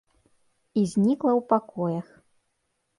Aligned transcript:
І 0.79 0.87
знікла 0.95 1.31
ў 1.39 1.47
пакоях. 1.55 2.07